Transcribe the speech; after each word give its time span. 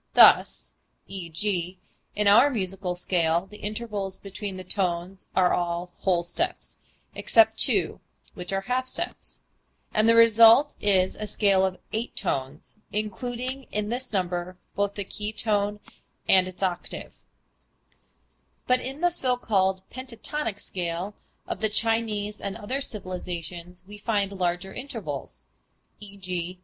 Thus 0.15 0.73
e.g., 1.05 1.77
in 2.15 2.27
our 2.27 2.49
major 2.49 2.75
scale 2.95 3.45
the 3.45 3.57
intervals 3.57 4.17
between 4.17 4.55
the 4.57 4.63
tones 4.63 5.27
are 5.35 5.53
all 5.53 5.91
whole 5.99 6.23
steps 6.23 6.79
except 7.13 7.59
two 7.59 7.99
(which 8.33 8.51
are 8.51 8.61
half 8.61 8.87
steps), 8.87 9.43
and 9.93 10.09
the 10.09 10.15
result 10.15 10.75
is 10.81 11.15
a 11.15 11.27
scale 11.27 11.63
of 11.63 11.77
eight 11.93 12.15
tones 12.15 12.77
(including 12.91 13.67
in 13.71 13.89
this 13.89 14.11
number 14.11 14.57
both 14.73 14.95
the 14.95 15.03
key 15.03 15.31
tone 15.31 15.79
and 16.27 16.47
its 16.47 16.63
octave): 16.63 17.19
but 18.65 18.79
in 18.81 19.01
the 19.01 19.11
so 19.11 19.37
called 19.37 19.83
pentatonic 19.91 20.59
scale 20.59 21.13
of 21.47 21.59
the 21.59 21.69
Chinese 21.69 22.41
and 22.41 22.55
other 22.55 22.61
older 22.61 22.81
civilizations 22.81 23.83
we 23.85 23.99
find 23.99 24.31
larger 24.31 24.73
intervals 24.73 25.45
(_e.g. 26.01 26.57